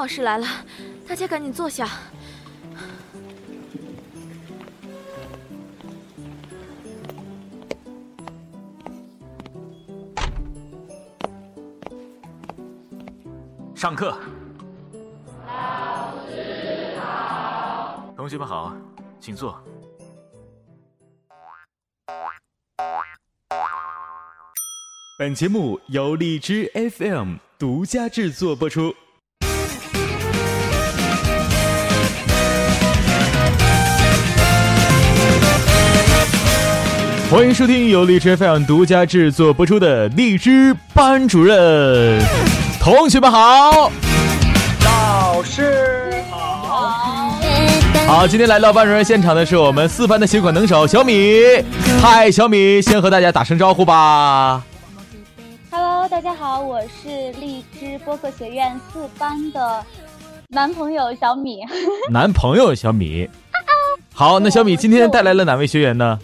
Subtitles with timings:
[0.00, 0.46] 老师来了，
[1.06, 1.86] 大家赶紧坐下。
[13.74, 14.18] 上课。
[18.16, 18.74] 同学们好，
[19.20, 19.62] 请坐。
[25.18, 28.94] 本节目由荔枝 FM 独家制作播出。
[37.30, 42.20] 欢迎收听由荔枝 FM 独家制作播出的荔枝班主任。
[42.80, 43.88] 同学们好，
[44.84, 47.38] 老师好，
[48.08, 51.40] 好，今天来到班主任现场的是我们四班的协管能手小米。
[52.02, 54.60] 嗨，小米，先和大家打声招呼吧。
[55.70, 59.84] Hello，大家好，我是荔枝播客学院四班的
[60.48, 61.60] 男朋友小米。
[62.10, 63.30] 男朋友小米。
[64.12, 66.18] 好，那小米今天带来了哪位学员呢？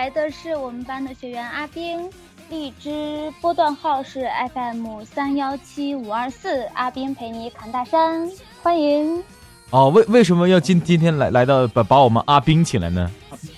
[0.00, 2.08] 来的是我们班的学员阿冰，
[2.48, 8.26] 荔枝波段号是 FM 三幺七五二四，阿冰陪你侃大山，
[8.62, 9.22] 欢迎。
[9.68, 13.10] 哦，为为什么要今今天来来到把把我们阿冰请来呢？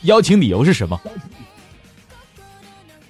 [0.02, 1.00] 邀请理由是什么？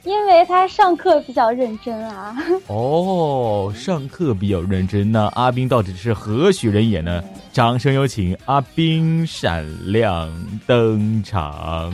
[0.05, 2.37] 因为他上课比较认真啊。
[2.69, 5.11] 哦，上课比较认真。
[5.11, 7.25] 那阿冰到底是何许人也呢？
[7.51, 10.31] 掌声有请阿冰闪亮
[10.67, 11.91] 登场。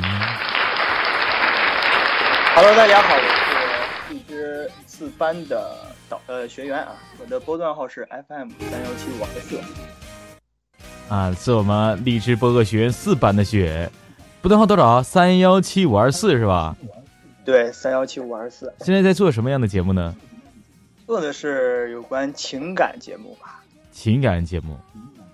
[2.60, 5.76] ，Hello，大家好，我是荔枝四班的
[6.08, 6.88] 导呃学员啊，
[7.20, 9.60] 我的波段号是 FM 三幺七五二四。
[11.08, 13.92] 啊，是我们荔枝播客学院四班的学员，
[14.42, 15.00] 波段号多少？
[15.00, 16.76] 三幺七五二四是吧？
[17.44, 20.16] 对，三幺七五二四，现在在做什么样的节目呢？
[21.06, 23.62] 做的是有关情感节目吧，
[23.92, 24.76] 情感节目。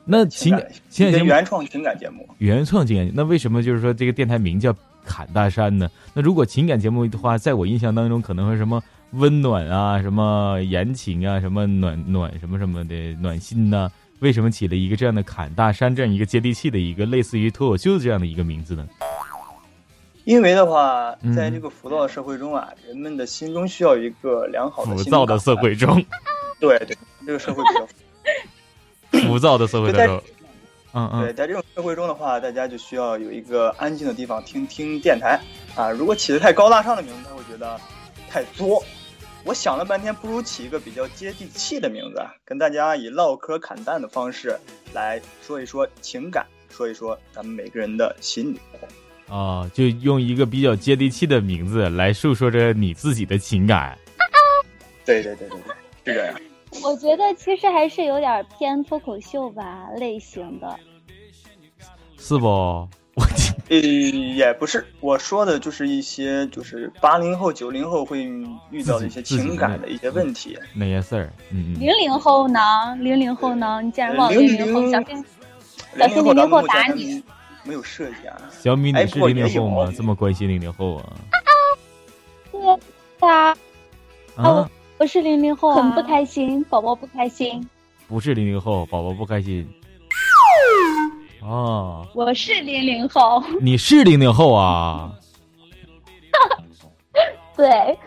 [0.05, 2.29] 那情感情感节目原创情感节目。
[2.39, 5.91] 原创情感，那为什么就是说这个电台名叫侃大山呢？
[6.13, 8.83] 那如果情感节目的话，在我印象当中可能会什么
[9.13, 18.87] 温暖啊，什么言情啊，什么暖暖什么什么的暖心呐、为什么起了一个这样的侃大山这样一个接地气的一个类似于脱口秀这样的一个名字呢？
[20.25, 26.03] 因为的话嗯，在这个浮躁的社会中啊，人们的心中需要一个良好的浮躁的社会中，
[26.59, 27.87] 对对，这个社会比较
[29.35, 30.23] 浮躁的社会当中，
[30.93, 35.41] 嗯对，嗯，在这种社会中的话，大家就需要有一个安静的地方听听电台
[35.75, 35.91] 啊。
[35.91, 37.81] 如果起的太高大上的名字，他会觉得
[38.31, 38.81] 太作。
[39.45, 44.57] 我想了半天，不如起一个比较接地气的名字，啊，跟大家以唠嗑侃淡的方式
[44.93, 48.61] 来说一说情感，说一说咱们每个人的心理。
[49.29, 53.99] 啊，就用一个比较接地气的名字来诉说着你自己的情感。
[55.05, 55.59] 对对对对
[56.05, 56.41] 对，是这样。
[56.83, 60.79] 我觉得其实还是有点偏脱口秀吧类型的。
[62.19, 62.47] 是不？
[62.47, 62.89] 我
[63.69, 68.25] 呃，也不是，我说的就是一些就是八零后、九零后会
[68.71, 70.59] 遇到的一些情感的一些问题。
[70.75, 72.61] 那些事儿，嗯零零后呢？
[72.99, 73.81] 零零后呢？
[73.81, 75.25] 你竟然忘了零零零后，零小心
[75.95, 77.23] 零零后打你
[77.63, 78.37] 没有设计啊。
[78.51, 79.93] 小米，你哎是零零后吗？
[79.97, 81.13] 这么关心零零后啊？
[82.51, 83.57] 对啊，
[84.35, 84.71] 啊，
[85.05, 87.69] 我是零零后、很不开心，宝宝不开心。
[88.09, 89.69] 不是零零后，宝宝不开心。
[91.43, 95.13] 哦，我是零零后，你是零零后啊？
[97.55, 97.99] 对，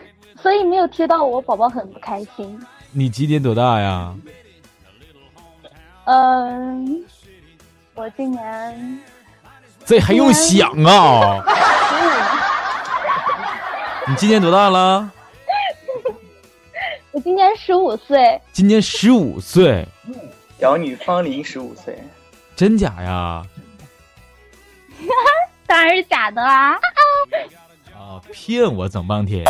[0.42, 2.60] 所以没有贴到我，宝宝很不开心。
[2.90, 4.12] 你今年多大呀？
[6.06, 7.04] 嗯，
[7.94, 9.00] 我今年
[9.84, 11.44] 这还用想啊？
[14.08, 15.12] 你今年多大了？
[17.18, 19.84] 我今年十五岁，今年十五岁，
[20.60, 21.98] 小女芳龄十五岁，
[22.54, 23.44] 真假呀？
[25.66, 26.78] 当然是假的啦。
[27.92, 29.44] 啊，骗我整半天。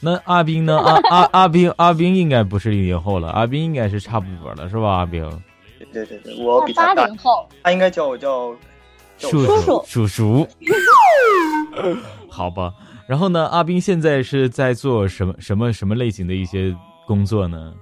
[0.00, 0.76] 那阿斌呢？
[0.80, 4.88] 阿阿阿斌，阿斌应该不是零零后了，阿斌应该是差不多了，是吧？
[4.88, 5.22] 阿斌，
[5.92, 8.52] 对对对，我比八零后，他应该叫我叫
[9.16, 10.48] 叫叔我叔叔叔，
[12.28, 12.74] 好吧。
[13.10, 16.72] 然后呢，阿斌现在是在做什么什么什么类型的一些
[17.08, 17.74] 工作呢？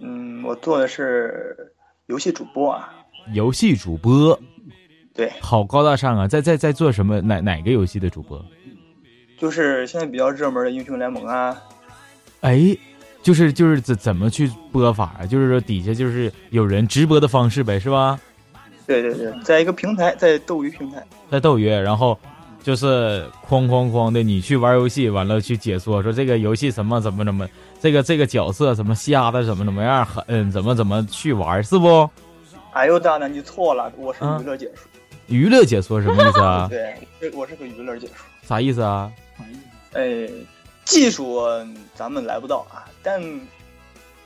[0.00, 1.54] 嗯，我做的是
[2.06, 2.90] 游戏主播啊，
[3.34, 4.40] 游戏主播，
[5.12, 6.26] 对，好高大上啊！
[6.26, 7.20] 在在在做什么？
[7.20, 8.42] 哪哪个游戏的主播？
[9.36, 11.54] 就是现在比较热门的英雄联盟啊，
[12.40, 12.74] 哎，
[13.22, 15.26] 就是就是怎怎么去播法啊？
[15.26, 18.18] 就是说底下就是有人直播的方式呗，是吧？
[18.86, 22.18] 对对对，在一个平台，在斗鱼平台，在斗鱼，然后
[22.62, 27.48] 就是哐哐哐的，你去玩游戏，完了去解说，说这个游戏什么怎么怎么，
[27.80, 32.08] 这个这个角色什么瞎的怎么怎么样狠，怎么怎么去玩，是不？
[32.72, 34.84] 哎呦，大胆，你错了，我是娱乐解说。
[35.26, 36.68] 娱乐解说什么意思啊？
[37.18, 38.16] 对，我是个娱乐解说。
[38.42, 39.10] 啥意思啊？
[39.92, 40.28] 哎，
[40.84, 41.40] 技术
[41.94, 43.20] 咱们来不到啊，但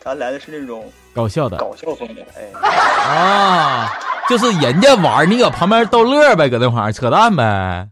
[0.05, 0.85] 咱来的是那种
[1.15, 2.21] 搞笑的、搞笑风格。
[2.37, 2.69] 哎，
[3.09, 3.91] 啊，
[4.29, 7.89] 就是人家玩，你搁旁边逗乐呗，搁那块儿扯淡呗。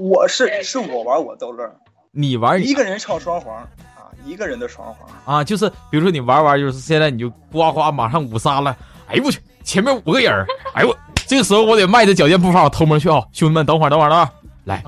[0.00, 1.68] 我是是我玩我逗乐，
[2.12, 8.76] 你玩一个人唱双簧啊，一个人的双簧啊，就是比如说你玩玩，就是现在你就呱呱马上五杀了，
[9.08, 14.30] 哎呦我去，前面五个人，哎呦我，这个时候我得迈着矫健步伐，我偷摸去啊，兄弟们等会儿等会儿啊，
[14.66, 14.84] 来，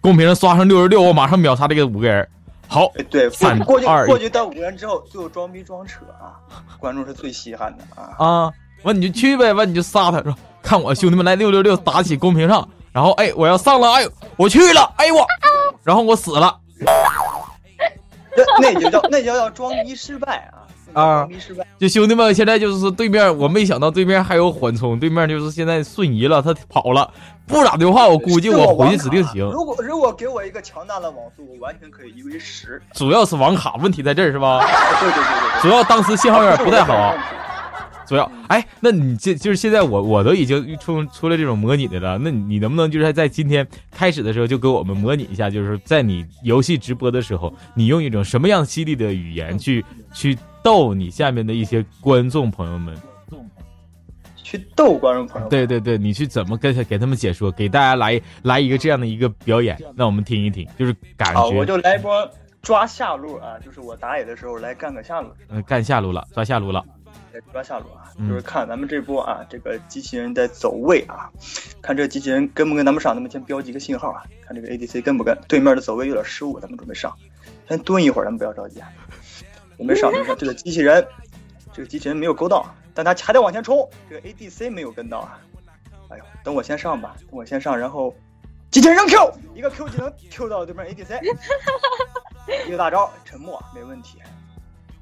[0.00, 2.28] 公屏上刷上六十六，我马上秒杀这个五个人。
[2.74, 6.42] 好，对，三过去过去到五个人之后，最后装逼装扯啊，
[6.80, 8.16] 观众是最稀罕的啊。
[8.18, 14.04] 啊，完你就去呗，完你就杀他，说看我兄弟们来六六六打起公屏上，然后哎我要上了，哎
[14.36, 15.24] 我去了，哎我，
[15.84, 16.58] 然后我死了，
[18.36, 20.63] 那那就叫那就叫装逼失败啊
[20.94, 21.28] 啊，
[21.78, 27.12] 就兄弟们现在就是说对面我没想到对面还有缓冲，对面就是现在瞬移了，他跑了，
[27.46, 29.44] 不然的话我估计我回去指定行。
[29.50, 32.80] 如果如果给我一个强大的网速，我完全可以一 v 十。
[32.94, 34.60] 主要是网卡问题在这儿是吧？
[35.00, 37.14] 对对对对，主要当时信号有点不太好。
[38.06, 49.82] 主要，哎，那你这就是现在我我都已经出出了这种模拟的了，那你能不能就是在今天开始的时候就给我们模拟一下，就是在你游戏直播的时候，你用一种什么样犀利的语言去
[50.12, 52.96] 去逗你下面的一些观众朋友们？
[54.36, 55.48] 去逗观众朋友？
[55.48, 57.50] 对对对，你去怎么跟给他们解说？
[57.52, 61.50] 给大家来来一个这样的一个表演，让我们听一听，就是感觉。
[61.50, 62.30] 我就来一波
[62.62, 65.28] 抓下路啊，就是我打野的时候来干个下路。
[65.48, 66.82] 嗯，干下路了，抓下路了。
[67.52, 71.28] 抓下路啊，就是看咱们这波啊，这个机器人在走位啊，
[71.82, 77.12] 看这个机器人跟不跟咱们上，咱们先标记个信号啊，看这个 ADC 跟不跟，对面的走位有点失误，咱们准备上，
[77.68, 78.88] 先蹲一会儿，咱们不要着急啊，
[79.76, 81.06] 准备上，这个机器人，
[81.72, 85.38] 这个机器人没有勾到，但他还得往前冲，这个 ADC 没有跟到啊，
[86.08, 88.14] 哎呦，等我先上吧，等我先上，然后
[88.70, 91.20] 机器人扔 Q，一个 Q 技能 Q 到对面 ADC，
[92.68, 94.18] 一个大招沉默没问题，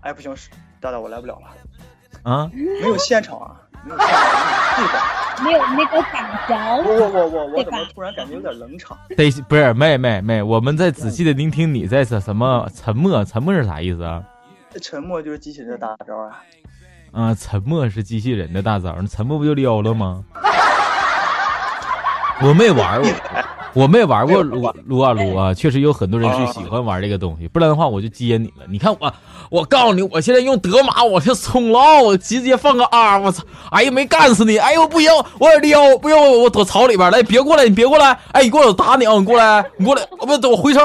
[0.01, 0.35] 哎不行，
[0.81, 1.49] 大大我来不了了。
[2.23, 6.83] 啊，没有现场啊，没有现场，没有那个感觉。
[6.85, 8.97] 我我我我我怎么突然感觉有点冷场？
[9.17, 12.69] 得不是妹妹妹，我们在仔细的聆听你在什什么？
[12.75, 14.23] 沉默，沉默是啥意思啊？
[14.81, 16.41] 沉默就是机器人的大招啊。
[17.13, 20.25] 啊，沉默是机器人的大招，那沉默不就撩了吗？
[22.41, 23.11] 我没玩过，
[23.73, 24.65] 我没玩过撸
[24.99, 28.65] 啊撸啊，确实有很多人是喜欢玩这个东西，不然的话我就接你了。
[28.69, 29.15] 你看我，
[29.49, 33.45] 我告诉你，我现在用德玛，我这冲了，我直接放个 R，我操！
[33.71, 34.57] 哎呀，没干死你！
[34.59, 38.19] 哎呦，不行，我有点撩，不行，我躲草里边来，别过来，你别过来！
[38.33, 39.13] 哎，你过来，我打你啊！
[39.13, 40.83] 你过来，你过来，不，我回城，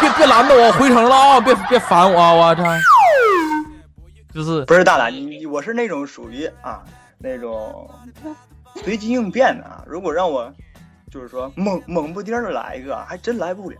[0.00, 1.40] 别别拦着我，回城了啊！
[1.40, 2.62] 别别烦我啊，我操！
[4.34, 6.82] 就是不是大胆，你我是那种属于啊
[7.18, 7.88] 那种
[8.76, 10.52] 随机应变的啊，如果让我。
[11.10, 13.76] 就是说猛猛不丁的来一个，还真来不了，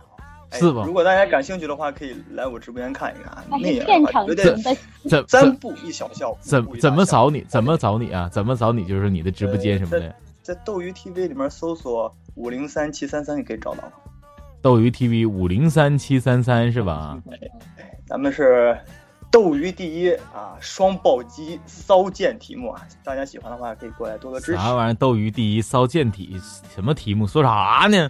[0.53, 0.83] 是吧？
[0.85, 3.43] 如果大家感兴趣的话，可以来我直播间看一看。
[3.49, 7.41] 那现场的怎三步一小笑，怎怎么找你？
[7.49, 8.29] 怎么找你啊？
[8.31, 8.85] 怎么找你？
[8.85, 13.83] 就是你的直播间什么的，在斗鱼 TV 里面搜索五零三七三三，你可以找到。
[14.61, 17.21] 斗鱼 TV 五零三七三三是吧？
[18.07, 18.77] 咱们是。
[19.35, 24.57] 斗鱼第一啊，双暴击骚剑题目啊，大家喜欢的话可以过来多多支持。
[24.57, 24.93] 啥玩意儿？
[24.93, 26.39] 斗鱼第一骚剑题
[26.73, 27.27] 什么题目？
[27.27, 28.07] 说啥呢？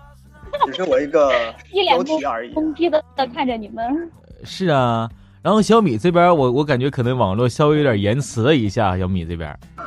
[0.64, 1.28] 只是我一个
[1.90, 2.54] 标题而已。
[2.54, 4.10] 懵逼的看着你们。
[4.44, 5.10] 是啊，
[5.42, 8.96] 然后小米这边，我我感觉可能网络稍微有点延迟了一下。
[8.96, 9.54] 小米这边，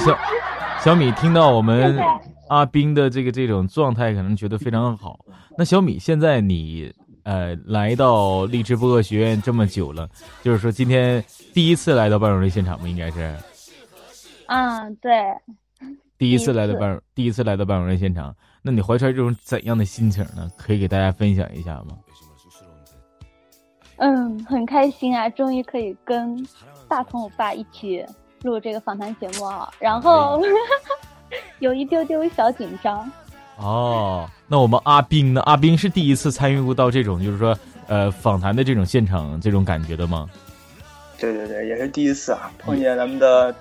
[0.00, 0.18] 小
[0.80, 1.98] 小米听到我们
[2.48, 5.18] 阿斌的这个这种状态，可能觉得非常好。
[5.58, 6.90] 那小米现在你？
[7.24, 10.08] 呃，来到荔枝播客学院这么久了，
[10.42, 11.24] 就是说今天
[11.54, 12.88] 第一次来到半荣的现场吗？
[12.88, 13.36] 应该是。
[14.46, 15.12] 嗯，对。
[16.18, 20.50] 第一次来到半，第一次来到半荣的现场，那你怀揣这种怎样的心情呢？
[20.56, 21.98] 可以给大家分享一下吗？
[23.96, 26.44] 嗯，很开心啊，终于可以跟
[26.88, 28.04] 大同我爸一起
[28.42, 30.40] 录这个访谈节目啊，然后
[31.60, 33.10] 有一丢丢小紧张。
[33.62, 35.40] 哦，那我们阿斌呢？
[35.42, 40.28] 阿斌是第一次参与过到这种，就是说，呃，访谈的这种现场这种感觉的吗？
[41.18, 43.54] 对对对，也是第一次啊，碰见咱们的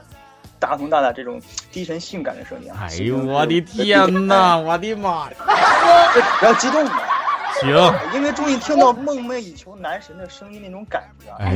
[0.58, 1.39] 大同大大这种
[1.72, 2.88] 低沉性感的声音啊！
[2.89, 5.38] 哎呦，我的天哪， 我的妈呀！
[6.39, 7.00] 不要激动嘛，
[7.62, 7.70] 行，
[8.15, 11.51] 因为终于听到梦寐以求男神的声音那种感觉啊，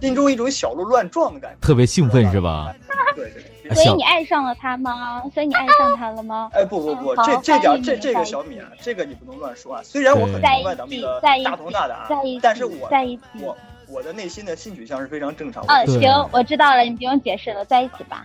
[0.00, 2.72] 心中一种小鹿乱撞的感觉，特别兴奋是吧？
[3.16, 3.61] 对对。
[3.74, 5.22] 所以你爱上了他吗？
[5.34, 6.48] 所以你爱上他了吗？
[6.52, 9.80] 哎，不不不，嗯这这点这这个小米啊，这个你不能乱说啊。
[9.84, 13.56] 虽然我很对明白咱们的在一起大同大达在一起，但是我在一起我
[13.88, 15.92] 我的内心的性取向是非常正常嗯，的。
[15.92, 18.24] 嗯行，我知道了，你不用解释了，在一起吧。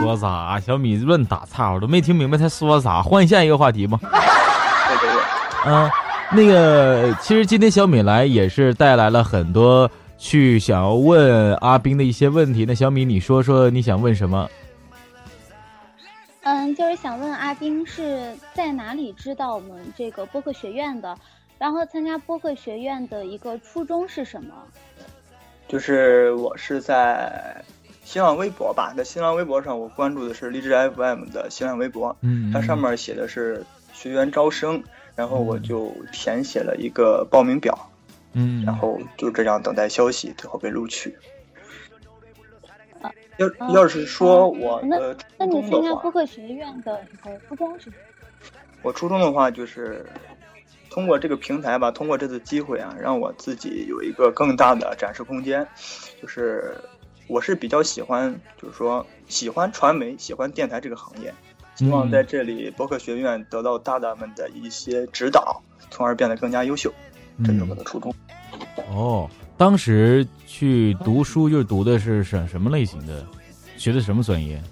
[0.00, 0.58] 说啥？
[0.60, 3.02] 小米乱打岔，我都没听明白他说啥。
[3.02, 3.98] 换下一个话题吧。
[4.02, 4.08] 对
[4.98, 5.72] 对对。
[5.72, 5.90] 啊，
[6.32, 12.64] 那个，其实今天小米来也是带来了很多去想要问阿斌的一些问题。
[12.64, 14.48] 那小米，你说说你想问什么？
[16.42, 21.16] 嗯，就是想问阿斌是在哪里知道我们这个播客学院的，
[21.58, 24.54] 然后参加播客学院的一个初衷是什么？
[25.66, 27.64] 就是我是在
[28.04, 34.84] 新浪微博吧，在新浪微博上，我关注的是荔枝 FM 的新浪微博，嗯它上面写的是学员招生，
[35.16, 37.74] 然后我就填写了一个报名表，
[38.34, 41.16] 嗯，然后就这样等待消息，最后被录取。
[43.00, 44.96] 啊要啊要是说我那
[45.38, 47.04] 那你初中的话参加播，客学院的
[47.48, 47.92] 初衷是？
[48.82, 50.06] 我初中的话就是
[50.90, 55.66] 通过这个平台吧，通过这次机会啊，让我自己有一个更大的展示空间。
[56.20, 56.76] 就是
[57.26, 61.34] 我是比较喜欢，就是说喜欢传媒、喜欢电台这个行业，
[61.74, 66.92] 希望嗯在这里播客学院得到大大们的一些指导，从而变得更加优秀。
[67.42, 68.14] 这就是我的初衷。
[68.90, 73.24] 哦，当时去读书就是读的是什什么类型的？
[73.76, 74.62] 学的什么专业？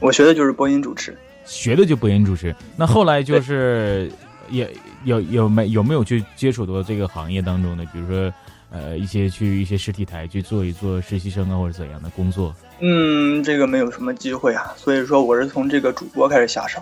[0.00, 1.16] 我学的就是播音主持。
[1.46, 2.54] 学的就播音主持。
[2.76, 4.10] 那后来就是
[4.50, 4.70] 也
[5.04, 8.32] 有有没有没有去接触到这个行业当中的，比如说
[8.70, 12.54] 呃一些去一些实体台去做一做实习生啊或者怎样的工作？
[12.80, 16.80] 嗯，这个没有什么机会啊，所以说我是从这个主播开始下手。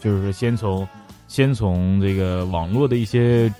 [0.00, 0.86] 就是说先从
[1.28, 3.52] 先从这个网络的一些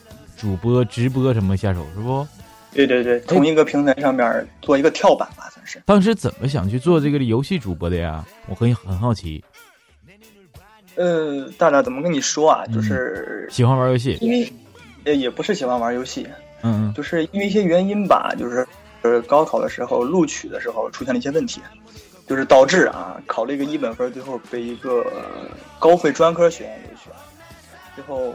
[0.44, 2.26] 主播直播什么下手是不？
[2.74, 5.82] 对对对，同一个平台上面做一个跳板吧，算是。
[5.86, 8.22] 当时怎么想去做这个游戏主播的呀？
[8.46, 9.42] 我很很好奇。
[10.96, 12.66] 呃，大大怎么跟你说啊？
[12.66, 14.52] 就是喜欢玩游戏，因为，
[15.04, 16.28] 呃，也不是喜欢玩游戏，
[16.60, 18.66] 嗯嗯就是因为一些原因吧，就是
[19.00, 21.62] 呃高考的时候录取的时候出现了一些问题，
[22.26, 25.10] 就是导致啊考了一个一本分，最后被一个
[25.78, 27.16] 高费专科学院录取了，
[27.94, 28.34] 最后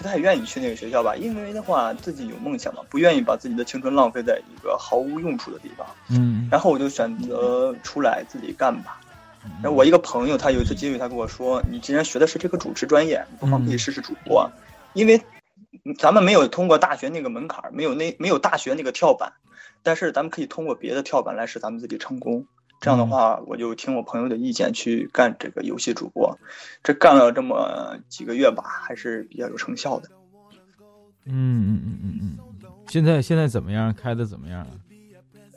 [0.00, 8.98] 不太愿意去那个学校吧，因为的话自己有梦想嘛，不愿意把自己的青春浪费在一个毫无用处的地方，嗯，然后我就选择出来自己干吧。
[9.62, 14.50] 然后我一个朋友，他有一次机会，他跟我说：“你既然学的是这个主持专业，你不妨可以试试主播，
[14.94, 15.20] 因为
[15.98, 19.34] 咱们没有通过大学那个门槛，没有那没有大学那个跳板，
[19.82, 22.46] 但是咱们可以通过别的跳板来使咱们自己成功。
[22.80, 26.38] 这样的话，我就听我朋友的意见去干这个游戏主播，
[26.82, 30.08] 这干了这么几个月吧，还是比较有成效的。
[31.26, 31.32] 嗯
[31.68, 32.38] 嗯嗯嗯嗯，
[32.88, 33.92] 现在现在怎么样？
[33.92, 34.70] 开的怎么样啊？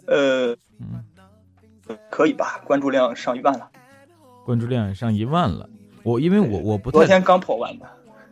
[0.08, 2.62] 呃，嗯，可以吧？
[2.66, 3.72] 关注量上一万了，
[4.46, 5.70] 关注量上一万了。
[6.04, 7.86] 我因为我我不太昨天刚破万的。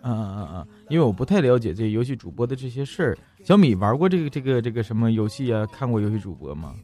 [0.04, 0.68] 嗯嗯嗯嗯！
[0.90, 3.18] 因为我不太了解这游戏主播的这些事儿。
[3.44, 5.66] 小米玩过这个这个这个什么游戏啊？
[5.68, 6.76] 看过游戏主播吗？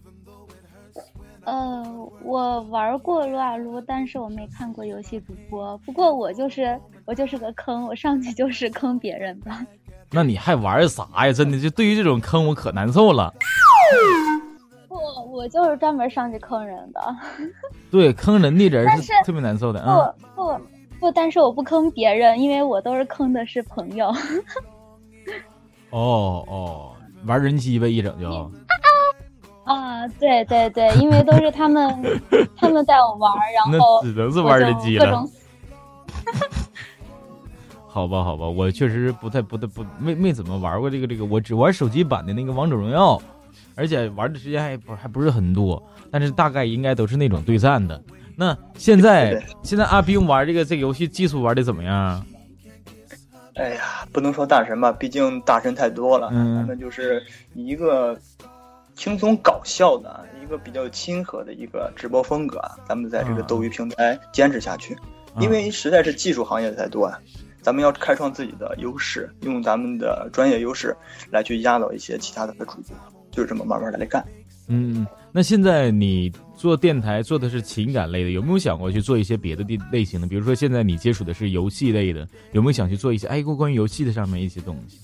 [1.47, 1.81] 呃，
[2.25, 5.77] 我玩过撸啊撸，但是我没看过游戏主播。
[5.79, 9.51] 不过我就是我就是个坑，我上去就是坑别人的。
[10.11, 11.31] 那你还玩啥呀？
[11.31, 13.33] 真的，就对于这种坑，我可难受了。
[14.89, 14.95] 不
[15.31, 17.15] 我就是专门上去坑人的。
[17.89, 20.13] 对，坑人的人是特别难受的啊。
[20.35, 20.59] 不不
[20.99, 24.07] 不，但是我不坑别人，因为我都是坑的是朋友。
[25.91, 26.91] 哦哦，
[27.25, 28.29] 玩人机呗，一整就。
[28.29, 28.51] 啊，
[30.19, 31.93] 对对对，因为都是他们
[32.55, 35.23] 他们带我玩，然后那只能是玩就人机了。
[37.87, 43.19] 好吧，好吧，我确实不太不太不没没怎么玩过这个这个，我只玩手机版的那个王者荣耀，
[43.75, 45.81] 而且玩的时间还不还不是很多，
[46.11, 47.99] 但是大概应该都是那种对战的。
[48.35, 52.23] 那现在对对现在阿兵玩这个这个游戏技术玩的怎么样？
[53.55, 56.29] 哎呀，不能说大神吧，毕竟大神太多了。
[56.31, 57.23] 嗯咱们就是
[57.55, 58.15] 一个
[58.97, 64.95] 轻松搞笑的、一个比较亲和的一个直播风格啊，咱们在这个嗯斗鱼平台坚持下去。
[64.95, 64.99] 啊
[65.39, 67.15] 因为实在是技术行业太多啊，
[67.61, 70.97] 咱们要开创自己的优势，用咱们的专业优势
[71.29, 72.95] 来去压倒一些其他的主播，
[73.29, 74.25] 就是这么慢慢的来干。
[74.67, 80.25] 嗯，那现在你做电台做的是情感类的，有没有想过去做一些别的地类型的？
[80.25, 84.97] 比如说现在你接触的是游戏类的，有没有想去做一些哎关于游戏的上面一些东西？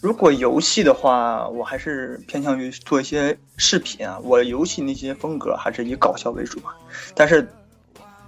[0.00, 4.18] 如果游戏的话，我还是偏向于做一些视频啊。
[4.22, 6.74] 我游戏那些风格还是以搞笑为主啊。
[7.16, 7.50] 但是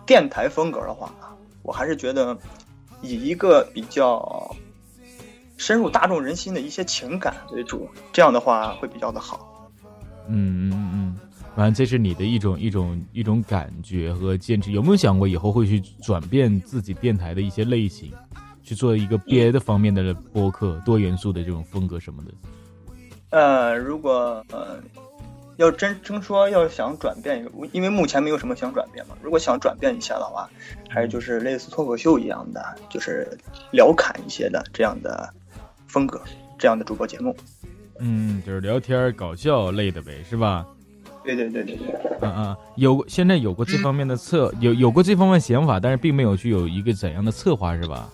[0.05, 1.15] 电台风格的话，
[1.63, 2.37] 我还是觉得
[3.03, 4.57] 以一个比较
[5.57, 9.71] 深入大众人心的一些情感为主，这样的话会比较的好。
[10.27, 11.19] 嗯嗯嗯嗯，
[11.55, 14.73] 反正这是你的一种一种一种感觉和坚持。
[14.73, 18.13] 有没有想过以后会去转变自己电台的一些类型，
[18.71, 22.31] 去做一个别的方面的播客，多元素的这种风格什么的？
[23.31, 24.81] 呃，如果呃
[25.57, 29.17] 要真真说要想转变一个，因为目前没有什么想转变嘛。
[29.21, 30.49] 如果想转变一下的话，
[30.89, 33.37] 还是就是类似脱口秀一样的，就是
[33.73, 35.29] 聊侃一些的这样的
[35.89, 36.23] 风格，
[36.57, 37.35] 这样的主播节目。
[37.99, 40.65] 嗯，就是聊天搞笑类的呗，是吧？
[41.25, 41.87] 对对对对对。
[42.21, 48.09] 嗯嗯，有现在有过这方面的策，有有过这方面想法，但是并没有去有一个怎样的策划，是吧？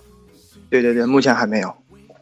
[0.70, 1.68] 对对对，目前还没有。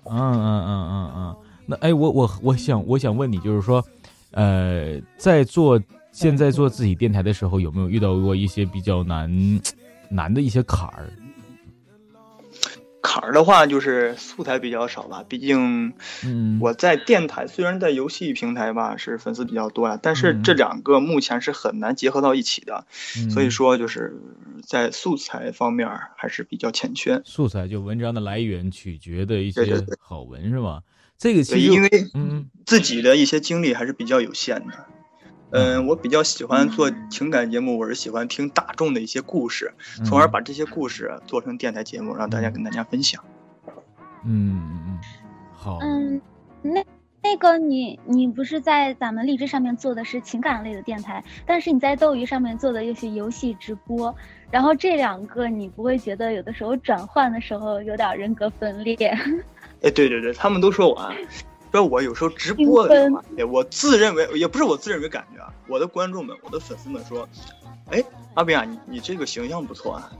[0.05, 1.37] 嗯嗯嗯嗯嗯。
[1.67, 3.83] 那哎，我我我想我想问你，就是说，
[4.33, 5.81] 呃，在做
[6.13, 9.61] 现在做自己电台的时候，有没有遇到过一些比较难
[10.09, 11.11] 难的一些坎儿？
[13.15, 15.25] 坎儿的话，就是素材比较少吧。
[15.29, 15.93] 毕竟，
[16.25, 22.87] 嗯，我在电台虽然在游戏平台吧是粉丝比较多呀，但是这两个目前是很难结合到一起的。
[23.31, 24.21] 所以说，就是
[24.67, 27.23] 在素材方面还是比较欠缺。
[27.25, 29.63] 素材就文章的来源取决的一些
[30.01, 30.83] 好文是吧？
[31.17, 34.87] 这个其实因为嗯自己的一些经历还是比较有限的。
[35.51, 39.73] 嗯，我比较喜欢做情感节目，我是喜欢听大众的一些故事，
[40.05, 43.23] 从而把这些故事做成电台节目，让大家跟大家分享。
[44.25, 44.99] 嗯嗯嗯，
[45.53, 45.79] 好。
[45.81, 46.21] 嗯，
[46.63, 46.85] 那
[47.23, 54.15] 那个你你不是在咱们荔枝上面做的是情感类的电台，但是你在斗鱼上面做的又是游戏直播，
[54.51, 58.97] 然后这两个你不会觉得有的时候转换的时候有点人格分裂？
[59.83, 61.13] 哎，对对对，他们都说我。
[61.79, 67.29] 说我有时候直播的时候，哎，我自认为也不是我自认为感觉啊，我的观众们，我的粉丝们说，
[67.91, 68.03] 哎，
[68.35, 70.13] 阿斌啊，你你这个形象不错啊，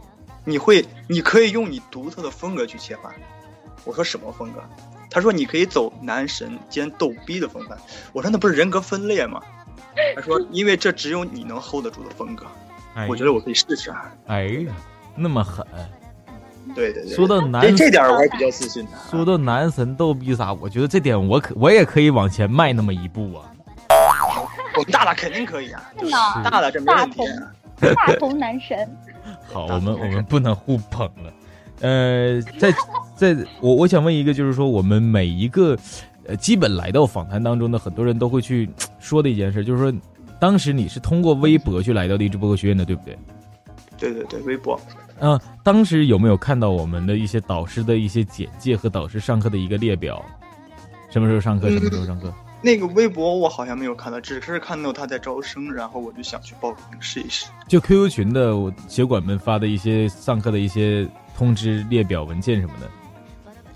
[0.45, 3.15] 你会，你可以用你独特的风格去切换。
[3.85, 4.61] 我说什么风格？
[5.11, 7.79] 他说你可以走男神兼逗逼的风范。
[8.13, 9.41] 我说那不是人格分裂吗？
[10.17, 12.45] 他说 因为这只有你能 hold 得住的风格。
[13.09, 14.13] 我觉得我可以试试啊。
[14.27, 14.75] 哎呀，
[15.15, 15.65] 那么狠。
[16.75, 18.91] 对对对，说到男，这点我还比较自信的。
[19.11, 23.51] 说到男神逗逼啥，我觉得这点我可我也可以往前迈那么一步啊。
[24.77, 25.83] 我们大大肯定可以啊，
[26.43, 27.23] 大大这没问题。
[27.81, 28.89] 大同男神。
[29.53, 31.33] 好，我们我们不能互捧了。
[31.81, 32.73] 呃，在
[33.15, 35.77] 在我我想问一个，就是说我们每一个
[36.27, 39.93] 呃，基本来到访谈当中的很多人都会去说的一件事，就是说，
[40.41, 43.19] 当时你是通过微博去来到励志播客学院的，对不对？
[43.99, 44.81] 对对对，微博。
[45.21, 50.25] 嗯，当时有没有看到我们的一些导师的一些简介和导师上课的一个列表？
[51.11, 51.71] 什么时候上课？
[51.71, 52.33] 什么时候上课？
[52.61, 57.47] 那个微博我好像没有看到，只是看到他在招生，然后我就想去报名试一试。
[57.69, 62.91] 就 QQ 群的我学管们发的一些上课的一些通知列表文件什么的。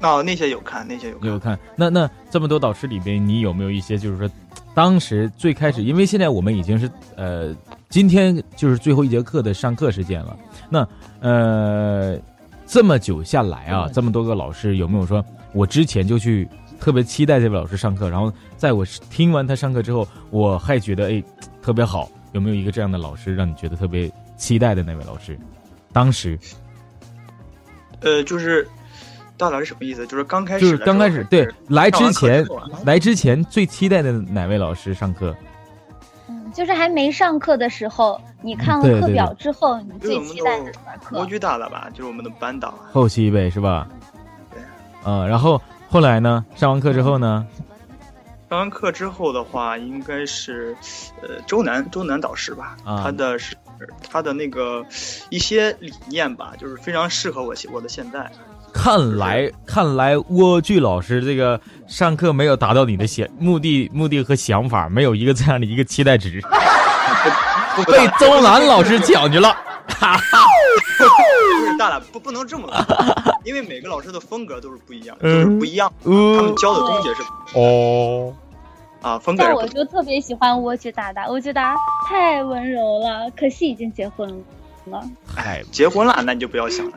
[0.09, 1.59] 哦，那些有看，那些有有看。
[1.77, 4.31] 那那这么多导师里边，你有没有一些就是说，
[4.75, 7.55] 当时最开始，因为现在我们已经是呃，
[7.89, 10.37] 今天就是最后一节课的上课时间了。
[10.69, 10.87] 那
[11.21, 12.19] 呃，
[12.67, 16.47] 这么久下来啊，这么多个老师，有没有说我之前就去
[16.79, 21.23] 特别期待这位老师上课，然后在我听完他上课之后，我还觉得哎
[21.63, 22.11] 特别好？
[22.33, 25.39] 有没有一个这样的老师让你觉得特别期待的那位老师？
[25.95, 26.39] 当时，
[28.01, 28.69] 呃，就是
[29.39, 30.07] 大老师什么意思？
[30.07, 35.35] 就是刚开始，就是刚开始对来之前，啊来之前最期待的哪位老师上课？
[36.29, 41.17] 嗯，就是还没上课的时候，你看了课表之后，你最期待的什么课？
[41.17, 42.75] 模具大了吧，就是我们的班导。
[42.93, 43.89] 后期呗，是吧？
[44.53, 44.61] 对。
[45.05, 46.45] 嗯，然后后来呢？
[46.55, 47.47] 上完课之后呢？
[48.51, 50.75] 上完课之后的话，应该是，
[51.23, 53.55] 呃，周南周南导师吧，啊、他的是
[54.11, 54.85] 他的那个
[55.29, 58.31] 一些理念吧，就是非常适合我我的现在。
[58.73, 66.41] 看来看来，蜗苣老师这个上课没有达到你的想 目的目的和想法，没有一个这样的一个期待值，
[67.87, 69.57] 被周兰老师讲去了。
[69.89, 70.45] 哈哈，
[70.99, 77.23] 不是大大不不能这么说，因为每个老师的风格都是不一样，都是不一样，他们教的东西是
[77.55, 78.33] 哦
[79.01, 79.43] 啊风格。
[79.43, 81.75] 但我就特别喜欢蜗苣大大，蜗苣大
[82.09, 84.29] 太温柔了，可惜已经结婚
[84.85, 85.03] 了。
[85.37, 86.97] 哎，结婚了那你就不要想了。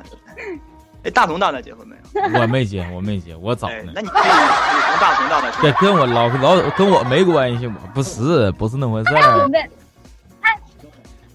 [1.04, 2.22] 哎，大同大大结婚没有？
[2.42, 3.92] 我没结，我没结，我早呢。
[3.96, 9.50] 那你可以从大同大大这跟我老老跟我没关系，我不是不是那回事儿。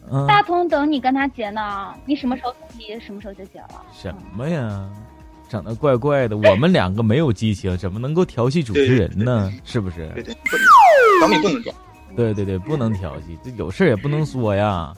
[0.09, 3.83] 嗯，大同等你跟他结呢，你什么时候离，什么时候就结了。
[3.92, 4.88] 什么呀？
[5.48, 9.52] 长得怪怪的，我们两个没有激情，怎么能够调戏主持人呢？
[9.64, 10.09] 是不是？
[10.14, 10.37] 对对，
[11.20, 11.76] 小米不能装。
[12.16, 14.92] 对对对，不能调戏，这有事也不能说呀，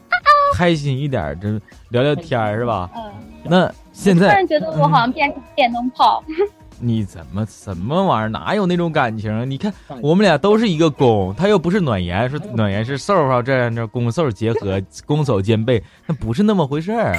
[0.54, 1.48] 开心一点，这
[1.88, 2.90] 聊聊天是吧？
[2.94, 3.12] 嗯。
[3.44, 6.22] 那现在突然觉得我好像变成电灯泡。
[6.80, 8.28] 你怎么什么玩意儿？
[8.28, 9.44] 哪有那种感情啊？
[9.44, 17.16] 你看我们俩都是一个攻，他又不是暖言，说暖言是瘦哈，这样这攻瘦结合，攻守兼备，那不是那么回事儿。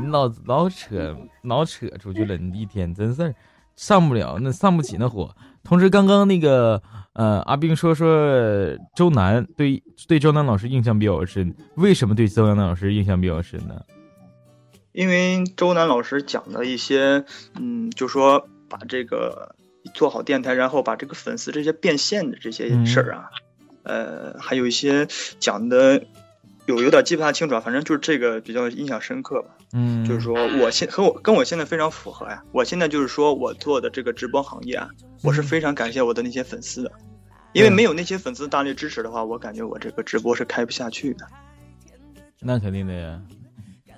[0.00, 3.34] 你老老扯老扯出去了，你一天真事儿
[3.76, 5.30] 上不了，那上不起那火。
[5.62, 8.08] 同时，刚刚那个呃，阿兵说说
[8.96, 13.74] 周南对对周南老师印象比较深，为什么对周南老师印象比较深呢？
[14.94, 17.24] 因为周南老师讲的一些，
[17.56, 19.56] 嗯，就说把这个
[19.92, 23.28] 做好电台，然后把这个粉丝这些变现的这些事儿啊，
[23.82, 25.08] 呃，还有一些
[25.40, 26.04] 讲的
[26.66, 29.48] 有有点记不太清楚，反正就是这个比较印象深刻吧。
[29.72, 32.44] 嗯，就是说我现和我跟我现在非常符合呀。
[32.52, 34.88] 我现在就是说我做的这个直播行业啊，
[35.24, 36.92] 我是非常感谢我的那些粉丝的，
[37.52, 41.26] 因为没有那些粉丝大力支持的话，我感觉我这个直播是开不下去的。
[42.38, 43.20] 那肯定的呀。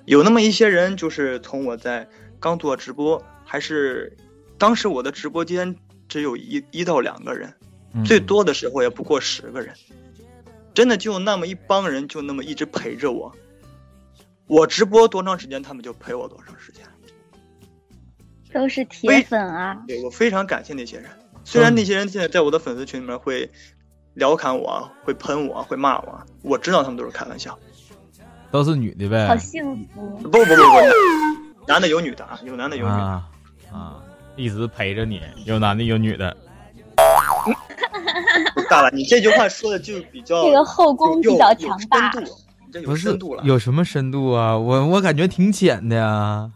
[0.07, 2.07] 有那么一些人，就是从我在
[2.39, 4.15] 刚做直播，还是
[4.57, 5.75] 当时我的直播间
[6.07, 7.53] 只有一一到两个人，
[8.05, 9.75] 最多的时候也不过十个人，
[10.73, 13.35] 真的就那么一帮人，就那么一直陪着我。
[14.47, 16.85] 我直播多长时间，他们就陪我多长时间，
[18.53, 19.83] 都是铁粉啊！
[19.89, 21.09] 对我非常感谢那些人，
[21.43, 23.51] 虽然那些人现在在我的粉丝群里面会
[24.15, 27.59] 调侃我，会喷我，会骂我，我知道他们都是开玩笑。
[28.63, 30.07] 都是女的呗，好幸福。
[30.23, 30.61] 不不不不，
[31.67, 33.23] 男的有女的啊，有男的有女的
[33.71, 33.97] 啊，
[34.35, 36.35] 一直陪着你，有男的有女的。
[38.69, 42.11] 大了，你这句话说的就比较这个后宫比较强大，
[42.83, 44.57] 不是有什么深度啊？
[44.57, 46.49] 我我感觉挺浅的呀。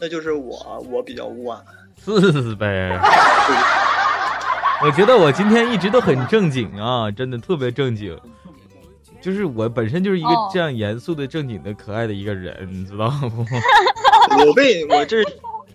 [0.00, 1.62] 那就是我我比较污啊，
[2.04, 2.98] 是呗。
[4.84, 8.18] 我觉得我今天一直都很正经啊，真的特别正经。
[9.22, 13.46] 就是我本身就是一个这样严肃的、正经的、可爱的一个人，你知道不？
[14.44, 15.22] 我为我这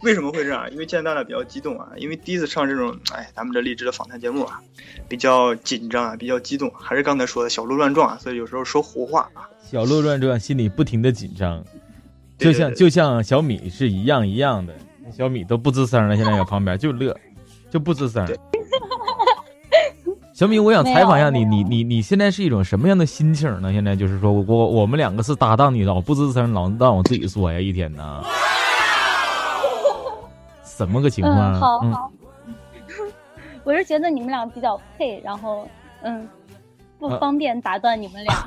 [0.01, 0.69] 为什么会这样？
[0.71, 4.61] 因为见到了比较激动啊，因为第一次上这种哎咱们这励志的访谈节目啊，
[5.07, 9.49] 比较紧张啊，比较激动，还是刚才说的小鹿乱撞啊，所以有时候说胡话啊。
[9.63, 11.63] 小鹿乱撞，心里不停的紧张，
[12.37, 14.73] 就像就像小米是一样一样的，
[15.11, 17.17] 小米都不吱声了，现在在旁边就乐，
[17.71, 18.27] 就不吱声。
[20.37, 23.73] 小米，我想采访一下你，你你你现在是一种什么样的心情呢？
[23.73, 28.23] 现在就是说我我们两个是搭档，你老不吱声，老让我自己说呀，一天呢，
[30.61, 31.59] 怎么个情况？
[31.59, 32.11] 好好，
[33.65, 35.67] 我是觉得你们俩比较配，然后
[36.03, 36.29] 嗯，
[36.99, 38.45] 不方便打断你们俩。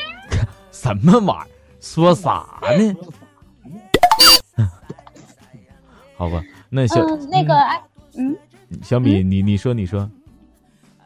[0.72, 1.46] 什么玩意儿？
[1.78, 2.46] 说啥
[2.78, 2.96] 呢？
[6.16, 7.82] 好吧，那小那个哎，
[8.16, 8.34] 嗯，
[8.80, 10.10] 小米，你你说你说。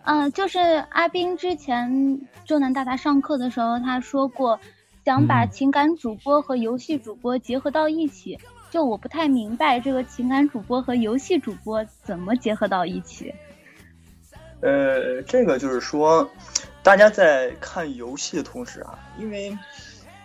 [0.04, 0.58] 嗯，就是
[0.90, 4.58] 阿斌之前周南大大上课的时候，他说过，
[5.04, 8.38] 想把情感主播和游戏主播结合到一起。
[8.70, 13.32] 就我不太明白这个情感主播和游戏主播怎么结合到一起。
[14.60, 16.28] 呃，这个就是说，
[16.82, 19.56] 大家在看游戏的同时啊，因为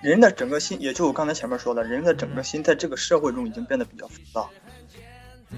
[0.02, 4.50] 人的整个心，也就我刚才前面说的，人的整个心在这个社会中已经变得比较浮躁。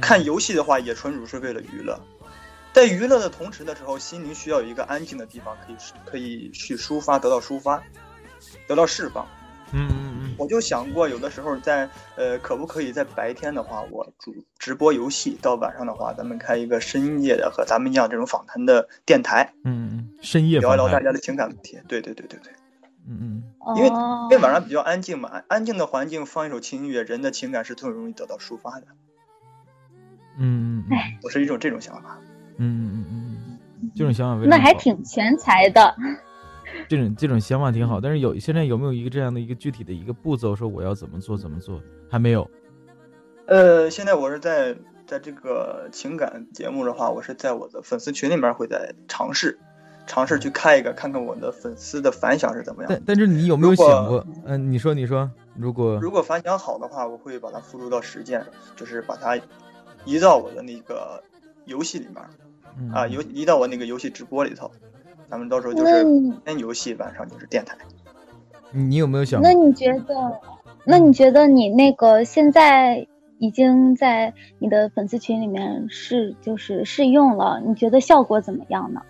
[0.02, 2.00] 看游戏的话，也纯属是为了娱乐。
[2.74, 7.82] 在娱乐的同时的时候，心灵需要有一个安静的地方，可以可以去抒发，得到抒发，
[8.68, 9.28] 得到释放。
[9.72, 10.36] 嗯嗯嗯。
[10.38, 19.54] 我就想过，有的时候在呃，可不可以在白天的话，我主直播游戏；到晚上的话，咱们开一个深夜的和咱们一样这种访谈的电台。
[19.66, 20.10] 嗯嗯。
[20.22, 21.80] 深夜聊一聊大家的情感问题。
[21.88, 22.54] 对对对对对。
[23.08, 23.76] 嗯嗯。
[23.76, 28.88] 因为因为晚上比较安静嘛，安静的环境放一首轻音乐，人的情感是最容易得到抒发的。
[30.38, 30.98] 嗯嗯嗯。
[31.24, 32.18] 我是一种这种想法。
[32.60, 33.38] 嗯嗯嗯
[33.82, 35.96] 嗯，这种想法那还挺全才的。
[36.88, 41.82] 这种这种想法挺好，但是有现在有没有一个这样的一个具体的一个步骤，说我要怎么做怎么做？
[42.10, 42.50] 还没有。
[43.48, 44.76] 呃，现在我是在
[45.08, 49.58] 在这个情感节目的话，我是在我的粉丝群里面会在尝试
[50.06, 52.88] 尝试去开一个，看看我的粉丝的反响是怎么样。
[52.90, 54.24] 但但是你有没有想过？
[54.46, 58.46] 嗯，你说你说，如果如果反响好的话，我会把它付诸到实践，
[58.76, 59.40] 就是把它
[60.06, 61.24] 移到我的那个
[61.66, 62.18] 游戏里面。
[62.94, 64.72] 啊，游移到我那个游戏直播里头，
[65.30, 66.04] 咱们到时候就是
[66.46, 67.78] 天游戏，晚上就是电台。
[68.72, 69.42] 你有没有想？
[69.42, 70.40] 那你觉得？
[70.86, 73.06] 那你觉得你那个现在
[73.38, 77.62] 已经在你的粉丝群里面试，就是试用了？
[77.66, 79.02] 你觉得效果怎么样呢？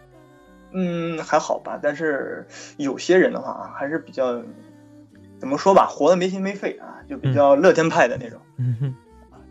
[0.72, 1.80] 嗯，还好吧。
[1.82, 2.45] 但是
[2.78, 4.41] 有些人的话啊，还是比较
[5.38, 8.39] 怎么说吧，活的没心没肺啊，就比较乐天派的那种。
[8.58, 8.95] 嗯哼。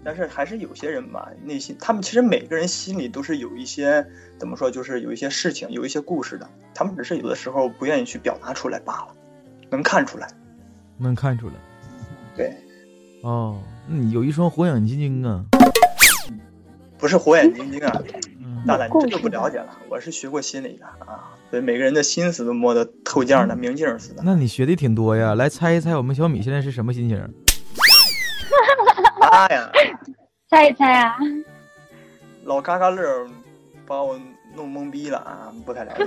[0.04, 4.06] 但是还是有些人吧，内心他们其实每个人心里都是有一些
[4.38, 6.48] 怎么说，就是有一些事情，有一些故事的。
[6.74, 9.08] 他们只是有的时候不愿意去表达出来罢了，
[9.70, 10.28] 能看出来，
[10.96, 11.54] 能看出来。
[12.36, 12.56] 对，
[13.22, 15.44] 哦，你有一双火眼金睛啊！
[16.96, 18.02] 不是火眼金睛啊，
[18.40, 19.76] 嗯大胆你这就不了解了。
[19.88, 24.22] 我是学过心理的啊，所以每个人的心思都摸得透镜的，明镜似的。
[24.24, 25.34] 那你学的挺多呀。
[25.34, 27.28] 来猜一猜，我们小米现在是什么心情？
[29.30, 29.70] 妈呀，
[30.50, 31.16] 猜一猜啊？
[32.44, 33.02] 老嘎嘎乐
[33.86, 34.18] 把我
[34.54, 36.06] 弄懵逼了啊，不太了解。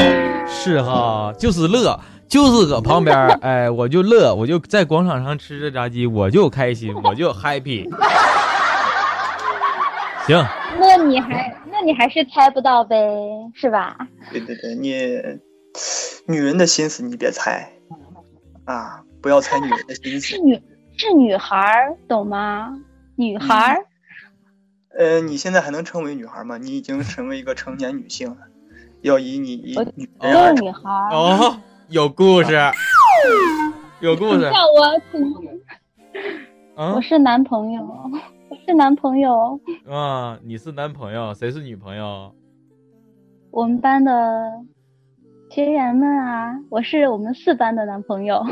[0.46, 1.98] 是哈，就是乐，
[2.28, 7.88] 就是搁旁边，哎，我就乐，我就在广场上吃着炸鸡，我就开心，我就 happy。
[10.26, 10.42] 行，
[10.80, 12.96] 那你还那你还是猜不到呗，
[13.54, 13.96] 是吧？
[14.32, 15.20] 对对对，你
[16.26, 17.70] 女人的心思你别猜
[18.64, 20.38] 啊，不要猜女人的心思是。
[20.40, 20.58] 女
[20.96, 22.80] 是女孩儿，懂吗？
[23.16, 23.86] 女孩儿，
[24.96, 26.58] 呃，你现在还能称为女孩吗？
[26.58, 28.36] 你已经成为一个成年女性了，
[29.02, 30.52] 要以你以我女就是人而。
[30.54, 31.10] 女孩儿。
[31.14, 31.56] 哦，
[31.88, 32.58] 有故事，
[34.00, 35.00] 有故事叫我
[36.94, 37.82] 我是男朋友，
[38.48, 40.38] 我是男朋友，啊！
[40.42, 42.34] 你是男朋友，谁是女朋友？
[43.50, 44.64] 我们班的
[45.50, 48.44] 学员们啊，我是我们四班的男朋友。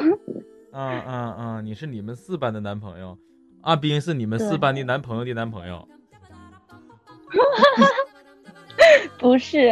[0.73, 3.17] 嗯嗯嗯，你是你们四班的男朋友，
[3.61, 5.87] 阿斌是你们四班的男朋友的男朋友，
[9.21, 9.71] 不是，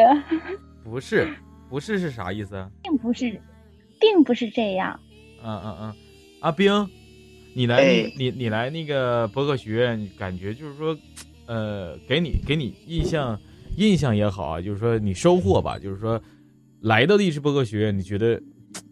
[0.85, 1.27] 不是，
[1.71, 2.71] 不是是啥意思啊？
[2.83, 3.41] 并不是，
[3.99, 4.99] 并不是这样。
[5.43, 5.95] 嗯嗯嗯，
[6.41, 6.87] 阿冰，
[7.55, 8.13] 你来哎。
[8.17, 10.95] 你你你来那个博客学院，感觉就是说，
[11.47, 13.41] 呃，给你给你印象
[13.79, 16.21] 印象也好啊，就是说你收获吧，就是说
[16.83, 18.39] 来到励志博客学院，你觉得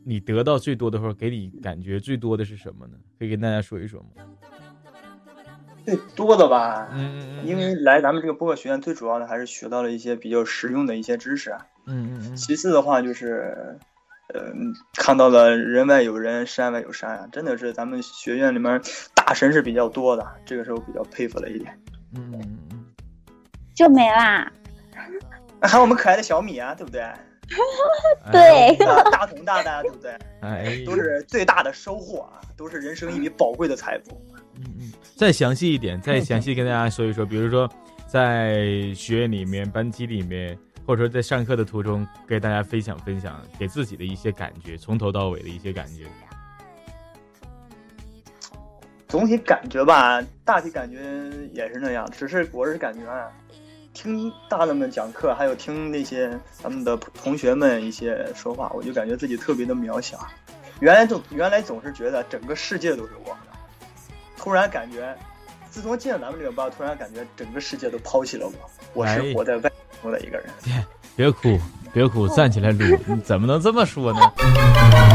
[0.08, 2.94] 你得到最多的或者给你感觉最多的是什么呢？
[3.18, 4.06] 可以跟大家说一说吗？
[5.84, 11.66] 最多的吧，嗯嗯嗯，因为来咱们这个播客学院，最主要的还是学到了一些比较实用的一些知识啊。
[11.84, 13.78] 嗯嗯嗯其次的话就是，
[14.32, 14.50] 呃，
[14.94, 18.80] 看到了人外有人，山外有山啊，真的是咱们学院里面
[19.14, 21.78] 大神是比较多的，这个时候比较佩服了一点。
[22.16, 22.86] 嗯嗯嗯
[23.74, 24.50] 就没啦。
[25.60, 27.02] 还有我们可爱的小米啊，对不对？
[27.50, 30.10] 嗯， 对，啊大同大大，对不对？
[30.40, 34.20] 哎，都是最大的收获啊，都是人生一笔宝贵的财富。
[34.56, 37.68] 嗯嗯，再详细一点，再详细跟大家说一说，比如说
[38.06, 46.04] 在学院里面、班级里面，或者说在上课的途中，给大家分享分享，给自己的一些感觉，从头到尾的一些感觉。
[49.06, 50.98] 总体感觉吧，大体感觉
[51.54, 53.32] 也是那样，只是我是感觉啊，
[54.00, 56.30] 听大人们讲课，还有听那些
[56.62, 60.24] 咱们的同学们一些说话，我就感觉自己特别的渺小。
[60.78, 63.58] 原来总原来总是觉得整个世界都是我的，
[64.36, 65.12] 突然感觉，
[65.68, 68.52] 自从进了咱们这个班，突然感觉整个世界都抛弃了我，
[68.94, 70.46] 我是哎活在外头的一个人。
[71.16, 71.58] 别哭，
[71.92, 74.20] 别哭， 站起来撸，你怎么能这么说呢？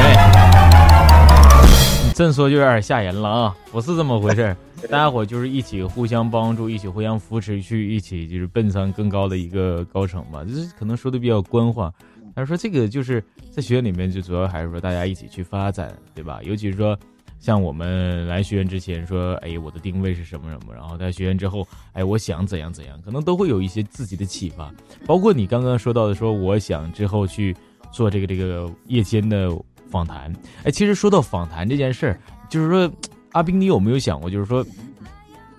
[0.01, 1.63] 哎，
[2.05, 3.55] 你这么说就有点吓人了啊！
[3.71, 4.57] 不是这么回事儿，
[4.89, 10.43] 大家伙就是一起互相帮助，一起互相扶持，去一起就是奔向更高的一个高程吧。
[10.43, 11.91] 就是可能说的比较官话，
[12.35, 16.39] 但是说这个就是在学院里面，就主要还是说大家一起去发展，对吧？
[16.43, 16.97] 尤其是说
[17.39, 24.71] 像我们来学院之前说，哎，我的定位是什么什么，然后在学院之后，哎，我想怎样怎样，可能都会有一些自己的启发。
[25.05, 27.55] 包括你刚刚说到的，说我想之后去
[27.91, 29.49] 做这个这个夜间的
[29.89, 30.31] 访谈。
[30.63, 32.19] 哎，其实说到访谈这件事儿，
[32.49, 32.91] 就是说，
[33.33, 34.65] 阿斌，你有没有想过，就是说，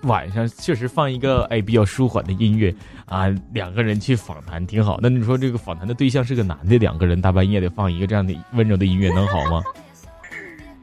[0.03, 2.73] 晚上确实放一个哎比较舒缓的音乐
[3.05, 4.99] 啊，两个人去访谈挺好。
[5.01, 9.63] 那你说这个访谈的对象是个男的，两个人大半夜的放一个这样的温柔的音乐，能好吗？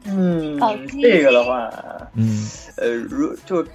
[0.05, 0.59] 嗯
[1.01, 1.69] 这个的话，
[2.13, 2.45] 嗯
[2.77, 3.65] 呃，如就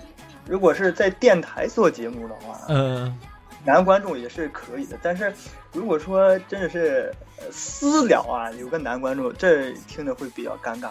[0.46, 3.16] 如果是在电台做节目的话，嗯
[3.64, 5.32] 男观众也是可以的，但是
[5.72, 10.90] 如果说真的是呃私聊啊，有个男观众，这听着会比较尴尬。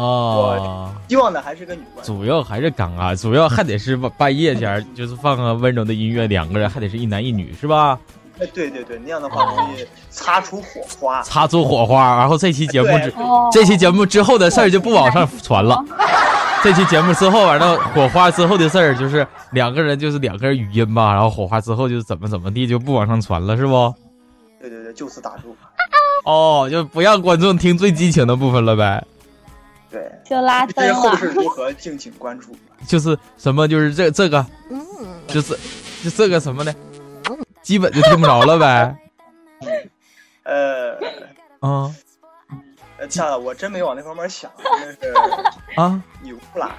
[0.00, 0.90] 哦。
[1.08, 2.16] 希望的还是个女观众。
[2.16, 7.98] 主要还是尴尬，主要还得是半半夜前就是放个温柔的音乐，两个人还得是一男一女，是吧？
[8.40, 11.22] 哎，对对对，那样的话容易擦出火花。
[11.22, 15.80] 擦出火花，然后这期节目之哦，这期节目之后的事儿就不往上传了。
[16.60, 23.94] 这期节目之后完了，火花之后的事儿就是两个人就是两个人语音吧，然后火花之后就是怎么怎么地就不往上传了，是不？
[24.60, 25.54] 对对对，就此打住。
[26.24, 29.04] 哦，就不让观众听最激情的部分了呗。
[29.94, 31.16] 对，就拉灯了。
[31.16, 32.50] 事如何，敬请关注。
[32.84, 34.44] 就是什么，就是这这个，
[35.28, 35.56] 就是
[36.02, 36.74] 就这个什么的，
[37.62, 38.96] 基本就听不着了呗。
[40.42, 40.94] 呃，
[41.60, 41.94] 啊
[42.98, 45.14] 呃，大了，我真没往那方面想，真是
[45.80, 46.74] 啊，牛了。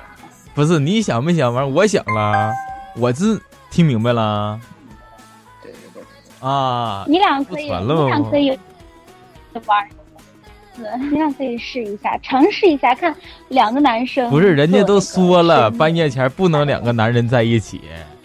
[0.53, 1.71] 不是你想没想完？
[1.73, 2.53] 我想了，
[2.97, 3.39] 我是
[3.71, 4.59] 听明白了
[5.63, 6.03] 对对对，
[6.45, 7.05] 啊。
[7.07, 8.59] 你俩可以，不传了吗你俩可以
[9.65, 9.89] 玩
[11.11, 13.13] 你俩可以试一下，尝试一下，看
[13.49, 17.81] 两个男生不是，人家都说了，半夜前不能两个男人在一起。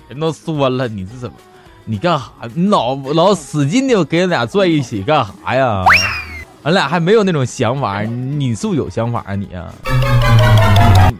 [0.09, 1.37] 人都说了，你这怎么？
[1.85, 2.27] 你干啥？
[2.55, 5.85] 你老老使劲的给俺俩拽一起干啥呀？
[6.63, 9.73] 俺俩还没有那种想法，你是不是有想法啊你啊？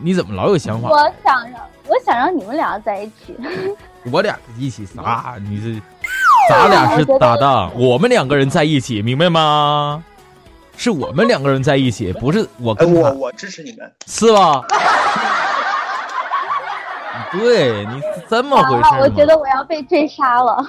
[0.03, 0.89] 你怎么老有想法？
[0.89, 3.35] 我想让我想让你们俩在一起。
[4.11, 5.35] 我俩一起啥？
[5.49, 5.81] 你是
[6.51, 10.03] 咱俩是搭档，我们两个人在一起，明白吗？
[10.81, 13.93] 是我们两个人在一起，不是我哎，跟他，我我支持你们。
[14.07, 14.65] 是吧？
[17.31, 18.89] 对，你这么回事？
[19.03, 20.65] 我觉得我要被追杀了。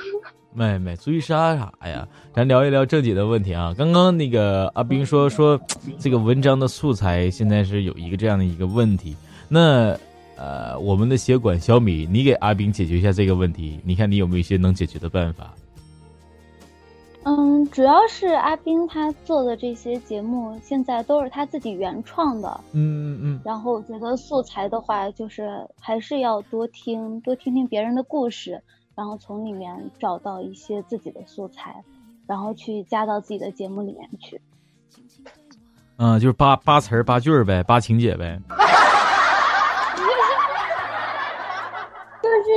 [0.53, 2.05] 妹妹追杀啥呀？
[2.35, 3.73] 咱聊一聊正经的问题啊。
[3.77, 5.57] 刚刚那个阿斌说说
[5.97, 9.15] 这个文章的素材现在是有一个这样的一个问题，
[9.47, 9.97] 那
[10.35, 15.53] 呃，我们的协管小米，你给阿斌解决一下这个问题，你看你有没有一些能解决的办法？
[17.23, 22.59] 嗯，主要是阿斌他做的这些节目，现在都是他自己原创的。
[22.71, 28.63] 嗯嗯嗯然后我觉得素材的话，就是还是要多听，多听听别人的故事，
[28.95, 31.83] 然后从里面找到一些自己的素材，
[32.25, 34.41] 然后去加到自己的节目里面去。
[35.97, 38.39] 嗯，就是八八词儿八句儿呗，八情节呗。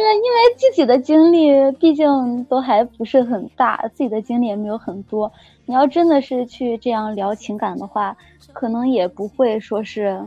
[0.05, 5.33] 就是因为自己的经历，毕竟都还不是很大，自己的经历也没有很多。
[5.65, 8.15] 你要真的是去这样聊情感的话，
[8.53, 10.23] 可能也不会说是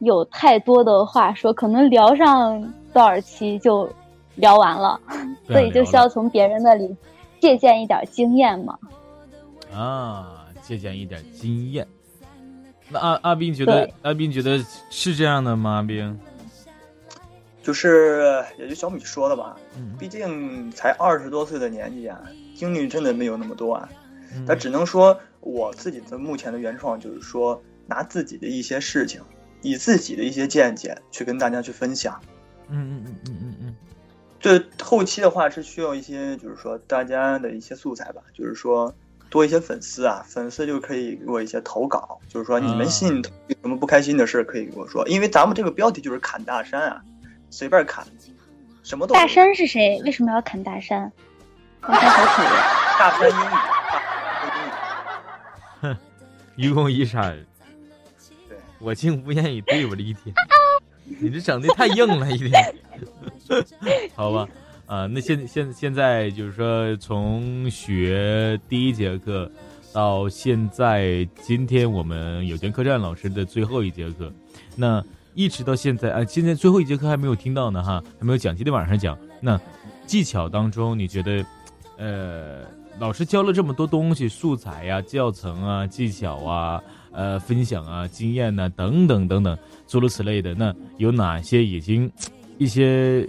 [0.00, 2.60] 有太多的话说，可能聊上
[2.92, 3.88] 多少期就
[4.34, 5.00] 聊完了，
[5.46, 6.92] 所以就需要从别人那里
[7.38, 8.76] 借鉴一点经验嘛。
[9.72, 11.86] 啊，借鉴一点经验。
[12.88, 14.58] 那阿阿斌觉得，阿斌觉得
[14.90, 15.76] 是这样的吗？
[15.76, 16.18] 阿斌，
[17.66, 22.22] 就是也就小米说的吧，嗯毕竟才二十多岁的年纪啊，
[22.54, 23.88] 经历真的没有那么多啊。
[24.32, 29.20] 嗯那只能说我自己的目前的原创就是说，拿自己的一些事情，
[29.62, 32.20] 以自己的一些见解去跟大家去分享。
[32.68, 33.76] 嗯嗯嗯嗯嗯嗯
[34.38, 38.94] 这后期的话是需要一些，就是说大家的一些素材吧，就是说
[39.28, 47.02] 多一些粉丝啊，粉丝就可以给我一些投稿，就是说你们心里头有什么不开心的事可以跟我说，因为咱们这个标题就是砍大山啊，
[47.50, 48.06] 随便砍，
[48.82, 50.00] 什么都大山是谁？
[50.04, 51.10] 为什么要砍大山？
[51.80, 52.48] 大山好可怜。
[52.98, 53.50] 大山英语，
[55.82, 55.96] 大英语，
[56.56, 57.36] 愚公移山，
[58.48, 60.34] 对，我竟无言以对我的一天，
[61.20, 62.74] 你这整的太硬了一点，
[64.16, 64.48] 好吧？
[64.86, 69.50] 啊，那现现现在就是说，从学第一节课
[69.92, 74.32] 到现在，今天我们有间客栈老师的最后一节课，
[74.76, 75.04] 那
[75.36, 79.16] 一直到现在啊，现在最后一节课还没有听到呢哈，还没有讲，今天晚上讲。
[79.38, 79.60] 那
[80.06, 81.44] 技巧当中，你觉得，
[81.98, 82.62] 呃，
[82.98, 92.10] 老师教了这么多东西，素材呀、教程啊、技巧啊、呃、分享啊、经验呐、等等等等，诸如此类的，那有哪些已经
[92.56, 93.28] 一些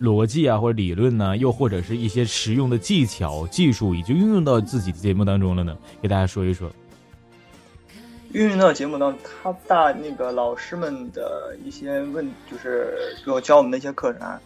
[0.00, 5.76] 逻辑啊或者理论呢、又或者是一些实用的技巧、技术已经运用到自己的节目当中了呢？
[6.00, 6.72] 给大家说一说。
[8.32, 14.40] 运用到节目当中，他大那个老师们的一些问，就是给我教我们的一些课程啊。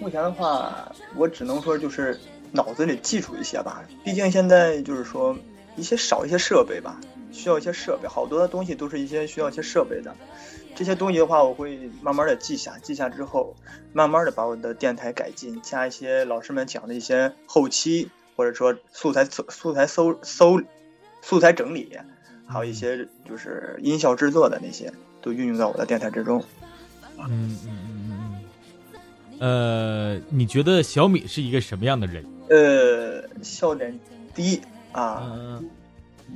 [0.00, 2.18] 目前的话，我只能说就是
[2.50, 3.84] 脑子里记住一些吧。
[4.04, 5.36] 毕竟现在就是说
[5.76, 6.98] 一些少一些设备吧，
[7.30, 10.12] 需要一些设备，好多的东西都是一些需要一些设备的。
[10.74, 13.54] 这些东西的话，我会慢慢的记下，记下之后，
[13.92, 20.60] 慢慢的把我的电台改进，加一些老师们讲的一些后期或者说素材素材搜搜
[21.20, 21.96] 素材整理。
[22.52, 26.44] 还有一些就是音效制作的那些，都运用到我的电台之中。
[27.18, 28.42] 嗯嗯嗯嗯
[29.40, 30.18] 嗯。
[30.18, 32.24] 呃，你觉得小米是一个什么样的人？
[32.50, 33.98] 呃，笑点
[34.34, 34.60] 低
[34.92, 35.70] 啊，嗯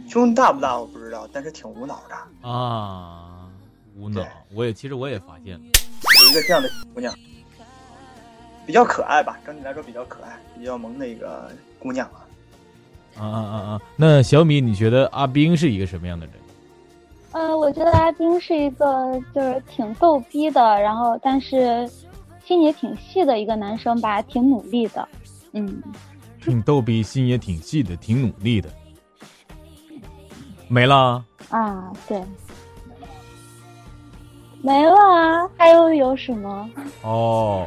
[0.09, 2.49] 胸大不大我不知道，但是挺无脑的。
[2.49, 3.49] 啊，
[3.97, 4.27] 无脑。
[4.55, 5.61] 我也其实我也发现了。
[5.65, 7.15] 有一个这样的姑娘，
[8.67, 12.26] 比较可爱吧，整体来说比较可爱，比较萌的一个姑娘啊。
[13.19, 13.81] 啊啊啊啊！
[13.97, 16.35] 那小米，你觉得阿冰是一个什么样的人？
[17.33, 21.89] 呃，我觉得阿冰是一个就是挺逗逼的，然后但是
[22.45, 25.07] 心也挺细的一个男生吧，挺努力的。
[25.53, 25.83] 嗯，
[26.43, 28.71] 挺逗逼，心也挺细的，挺努力的。
[30.69, 31.25] 没了。
[31.51, 32.23] 啊，对，
[34.63, 36.71] 没了啊，还有有什么？
[37.03, 37.67] 哦，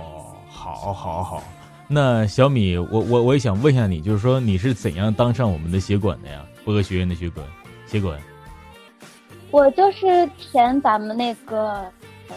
[0.49, 1.43] 好，好，好。
[1.91, 6.45] 那小米，我我我也想问一下你，就是说你是怎样当上我们的协管的呀？
[6.63, 7.43] 播客学院的协管，
[7.87, 8.19] 协管。
[9.49, 11.79] 我就是填咱们那个
[12.27, 12.35] 呃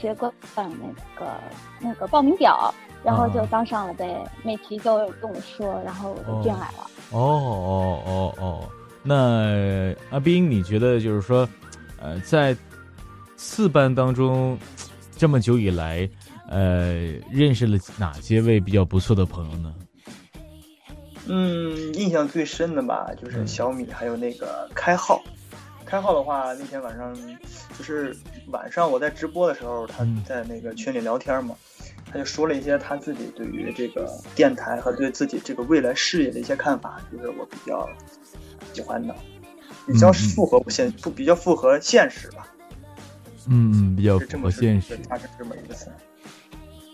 [0.00, 1.32] 学管那个
[1.80, 2.72] 那个报名表，
[3.02, 4.24] 然后就啊当上了呗。
[4.44, 6.86] 美琪就跟我说，然后我就进来了。
[7.10, 8.68] 哦哦哦哦，
[9.02, 11.48] 那阿斌，你觉得就是说，
[12.00, 12.56] 呃，在
[13.36, 14.56] 四班当中，
[15.16, 16.08] 这么久以来，
[16.48, 16.94] 呃，
[17.30, 19.74] 认识了哪些位比较不错的朋友呢？
[21.26, 25.22] 嗯，印象最深的吧，就是嗯小米，还有那个开号。
[25.86, 27.14] 开号的话，那天晚上
[27.78, 28.16] 就是
[28.48, 31.54] 晚上我在直播的时候，他嗯在那个群里聊天嘛，
[32.10, 37.88] 他就说了一些他自己对于这个电台和对自己这个未来事业的一些看法，就是我比较
[38.72, 39.14] 喜欢的，
[39.86, 42.46] 比较符合现不比较符合现实吧，
[43.48, 44.96] 嗯嗯，比较符合现实。
[45.08, 45.90] 发生这么一个词。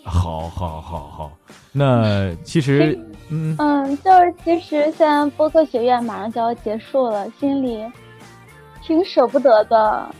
[0.04, 1.32] 好好好好，
[1.72, 2.98] 那 其实，
[3.28, 7.84] 嗯嗯，就是其实现在播客学院马上就要结束了，心里
[8.82, 10.14] 挺舍不得的，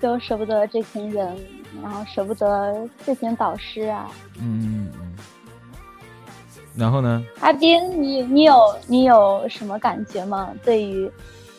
[0.00, 1.36] 就舍不得这群人，
[1.82, 4.10] 然后舍不得这群导师啊。
[4.40, 5.12] 嗯嗯嗯。
[6.76, 7.22] 然后呢？
[7.40, 8.54] 阿斌，你你有
[8.86, 10.50] 你有什么感觉吗？
[10.64, 11.10] 对于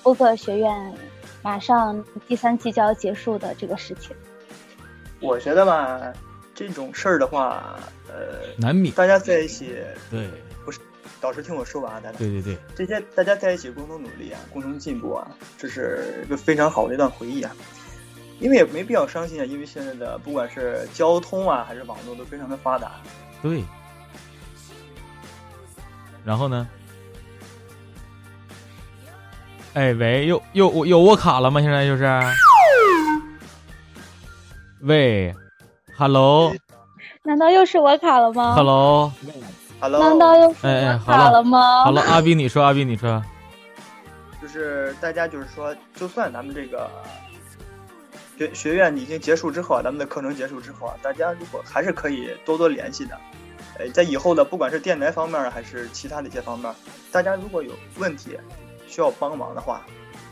[0.01, 0.93] 播客学院
[1.41, 4.15] 马上第三季就要结束的这个事情，
[5.21, 5.99] 我觉得吧，
[6.55, 7.77] 这种事儿的话，
[8.07, 8.95] 呃，难免。
[8.95, 9.75] 大家在一起，
[10.09, 10.29] 对
[10.63, 10.79] 不是
[11.19, 12.17] 导师听我说完啊，大家。
[12.17, 15.27] 对对对，这些大家在一起共同努力啊，共同进步啊，
[15.57, 17.55] 这是一个非常好的一段回忆啊。
[18.39, 22.93] 因为也没必要伤心啊，因为现在的不管是交通啊，还是网络都非常的发达。
[23.41, 23.63] 对。
[26.23, 26.67] 然后呢？
[29.73, 31.61] 哎喂，又又有我卡了吗？
[31.61, 32.05] 现在就是。
[34.81, 35.33] 喂
[35.97, 36.53] ，hello？
[37.23, 39.11] 难道又是我卡了吗？Hello
[39.79, 41.83] Hello，难道又是哎哎我卡了吗？
[41.83, 43.21] 好了，阿斌你说，阿斌你说，
[44.41, 46.89] 就是大家就是说，就算咱们这个
[48.37, 53.17] 学学院已经结束之后啊，咱们的课程结束之后啊，大家如果还是可以多多联系的。
[53.77, 56.73] 呃，在以后的不管是电台方面还是其他的一些方面，
[57.11, 58.37] 大家如果有问题
[58.87, 59.81] 需要帮忙的话，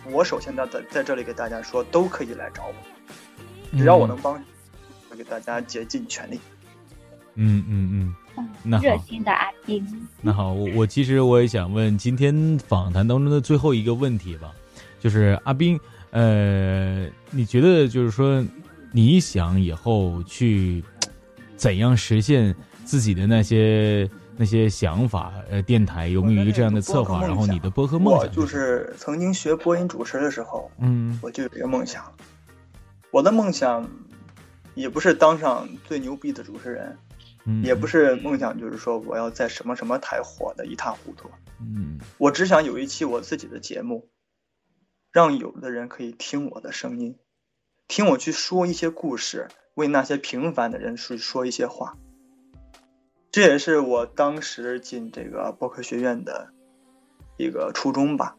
[0.09, 4.41] 我首先在在在这里给大家说，都可以来找我，只要我能帮，
[5.13, 6.39] 我给大家竭尽全力。
[7.35, 9.85] 嗯嗯嗯，那好热心的阿斌，
[10.21, 14.51] 那好，我我其实我也想问今天访谈当中的最后一个问题吧，
[14.99, 18.43] 就是阿斌，呃，你觉得就是说，
[18.91, 20.83] 你想以后去
[21.55, 25.31] 怎样实现自己的那些那些想法？
[25.51, 27.21] 呃，电台有没有一个这样的策划？
[27.21, 32.03] 然后你的播客梦想我就是曾经学播音主持的时候，嗯我就有一个梦想，
[33.11, 33.87] 我的梦想
[34.75, 36.97] 也不是当上最牛逼的主持人，
[37.45, 41.29] 嗯，也不是梦想，就是说我要在什么什么台火的一塌糊涂。
[41.59, 44.09] 嗯我只想有一期我自己的节目，
[45.11, 47.17] 让有的人可以听我的声音，
[47.87, 51.97] 听我去说一些故事，为那些平凡的人去说一些话。
[53.31, 56.53] 这也是我当时进这个播客学院的
[57.37, 58.37] 一个初衷吧，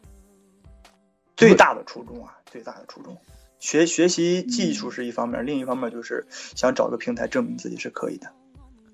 [1.35, 3.17] 最大的初衷啊，最大的初衷。
[3.59, 8.31] 学学习技术是一方面，另一方面就是想找个平台证明自己是可以的。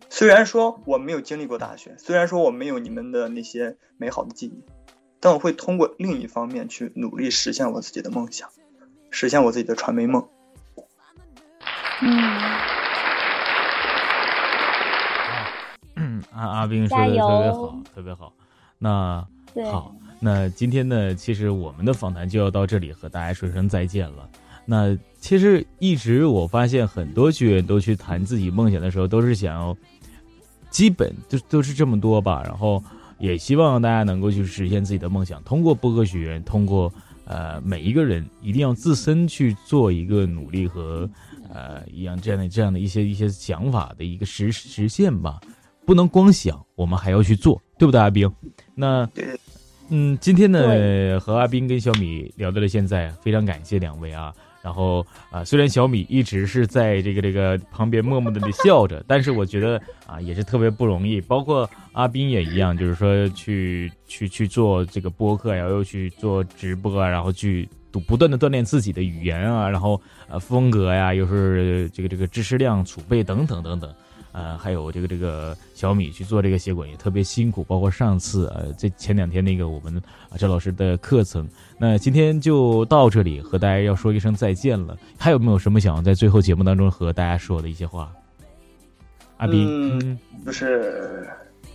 [0.09, 4.64] 虽然说我没有经历过大学，虽然说我没有你们的那些美好的记忆，
[5.20, 8.49] 但我会通过另一方面去努力实现我自己的梦想，
[9.09, 10.28] 实现我自己的传媒梦。
[12.01, 12.41] 嗯，
[15.95, 18.34] 嗯， 阿阿斌说的特别好，特别好。
[18.78, 19.28] 那，
[19.72, 24.30] 好，那今天呢，其实我们的访谈就要到这里，和大家说声再见了。
[24.66, 29.76] 那其实一直我发现很多学员都去谈自己梦想的时候，都是想要，
[30.70, 32.41] 基本就都是这么多吧。
[32.43, 32.84] 然后
[33.20, 36.91] 也希望大家能够去实现自己的梦想，通过播客学员，通过
[37.26, 41.09] 呃每一个人一定要自身去做一个努力和
[41.53, 45.39] 呃一样这样的这样的一些一些想法的一个实实现吧。
[45.86, 48.32] 不能光想，我们还要去做，对不对，阿冰？
[48.76, 49.38] 那对，
[49.89, 54.32] 嗯，今天呢和阿斌跟小米聊到了现在，非常感谢两位啊。
[54.62, 61.20] 然后啊、虽然小米一直是在这个这个旁边默默的的笑着，但是我觉得啊也是特别不容易。
[61.22, 73.93] 包括阿斌也一样，就是说去去去做这个播客然后，又去做直播啊，然后去不不断的锻炼自己的语言啊，然后呃风格呀，又是这个这个知识量储备等等等等。
[74.32, 79.97] 呃，还有这个这个小米去做这个协管也特别辛苦，包括上次呃这前两天那个我们
[80.29, 81.47] 啊赵老师的课程。
[81.77, 84.97] 那今天就到这里，和大家要说一声再见了。
[85.17, 88.11] 还有没有什么想要在最后节目当中和大家说的一些话？
[89.38, 91.27] 阿斌，嗯嗯就是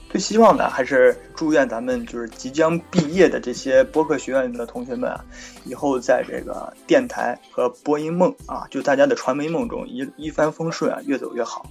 [0.08, 5.24] 最希望的还是祝愿咱们就是即将毕业的这些播客学院的同学们啊，
[5.64, 11.68] 以后在这个电台和播音梦啊，就大家的传媒梦中一一帆风顺啊，越走越好。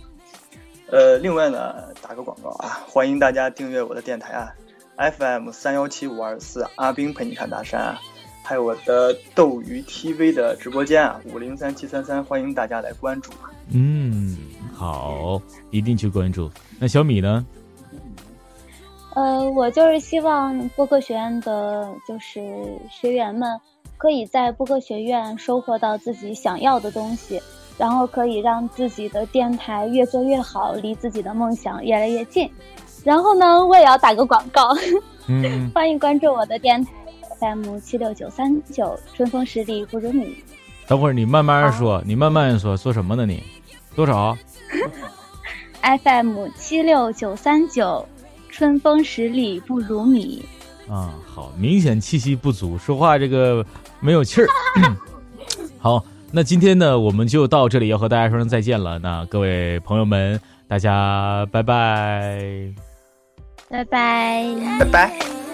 [0.92, 4.54] 呃，另外呢，打个广告啊，欢迎大家订阅我的电台啊
[4.98, 8.00] ，FM 三幺七五二四，阿兵陪你看大山啊，
[8.44, 13.50] 还有我的斗鱼 TV 的直播间啊，五零三七三三，欢迎大家来关注啊。
[13.74, 14.38] 嗯，
[14.74, 16.50] 好，一定去关注。
[16.80, 17.46] 那小米呢？
[19.16, 22.42] 呃，我就是希望播客学院的，就是
[22.92, 23.60] 学员们
[23.98, 27.42] 可以在播客学院收获到自己想要的东西，
[27.78, 32.50] 然后可以让自己的电台越做越好，离自己的梦想越来越近。
[33.04, 34.76] 然后呢，我也要打个广告，
[35.28, 36.92] 嗯， 欢迎关注我的电台
[37.40, 40.36] FM 七六九三九，春风十里不如你。
[40.88, 43.44] 等会儿你慢慢说，你慢慢说，说什么呢你？
[43.96, 44.38] 多少？
[46.04, 48.08] FM 七六九三九，
[48.50, 50.44] 春风十里不如你。
[50.90, 53.66] 啊，好，明显气息不足，说话这个
[54.00, 54.48] 没有气儿。
[55.78, 56.04] 好，
[56.36, 59.00] 那今天呢，我们就到这里，要和大家说声再见了。
[59.00, 62.44] 那各位朋友们，大家拜拜。
[63.70, 64.44] 拜拜。
[64.78, 65.45] 拜拜。